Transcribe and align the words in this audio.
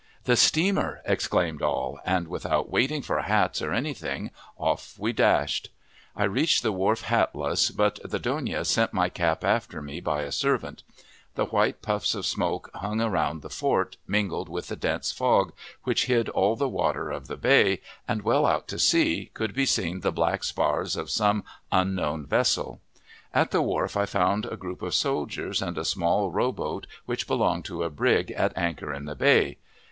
"The 0.23 0.35
steamer" 0.35 0.99
exclaimed 1.05 1.61
all, 1.61 1.99
and, 2.03 2.27
without 2.27 2.71
waiting 2.71 3.03
for 3.03 3.21
hats 3.21 3.61
or 3.61 3.71
any 3.71 3.93
thing, 3.93 4.31
off 4.57 4.95
we 4.97 5.13
dashed. 5.13 5.69
I 6.15 6.23
reached 6.23 6.63
the 6.63 6.71
wharf 6.71 7.01
hatless, 7.03 7.69
but 7.69 7.99
the 8.03 8.17
dona 8.17 8.65
sent 8.65 8.93
my 8.93 9.09
cap 9.09 9.43
after 9.43 9.79
me 9.79 9.99
by 10.01 10.23
a 10.23 10.31
servant. 10.31 10.81
The 11.35 11.45
white 11.45 11.83
puffs 11.83 12.15
of 12.15 12.25
smoke 12.25 12.71
hung 12.73 12.99
around 12.99 13.43
the 13.43 13.49
fort, 13.51 13.97
mingled 14.07 14.49
with 14.49 14.69
the 14.69 14.75
dense 14.75 15.11
fog, 15.11 15.53
which 15.83 16.07
hid 16.07 16.29
all 16.29 16.55
the 16.55 16.67
water 16.67 17.11
of 17.11 17.27
the 17.27 17.37
bay, 17.37 17.79
and 18.07 18.23
well 18.23 18.47
out 18.47 18.67
to 18.69 18.79
sea 18.79 19.29
could 19.35 19.53
be 19.53 19.67
seen 19.67 19.99
the 19.99 20.11
black 20.11 20.43
spars 20.43 20.95
of 20.95 21.11
some 21.11 21.43
unknown 21.71 22.25
vessel. 22.25 22.81
At 23.35 23.51
the 23.51 23.61
wharf 23.61 23.95
I 23.95 24.07
found 24.07 24.47
a 24.47 24.57
group 24.57 24.81
of 24.81 24.95
soldiers 24.95 25.61
and 25.61 25.77
a 25.77 25.85
small 25.85 26.31
row 26.31 26.51
boat, 26.51 26.87
which 27.05 27.27
belonged 27.27 27.65
to 27.65 27.83
a 27.83 27.91
brig 27.91 28.31
at 28.31 28.57
anchor 28.57 28.91
in 28.91 29.05
the 29.05 29.13
bay. 29.15 29.59